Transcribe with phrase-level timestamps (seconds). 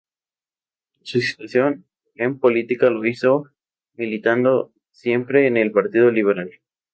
[1.03, 3.51] Su actuación en política lo hizo
[3.93, 6.49] militando siempre en el partido liberal.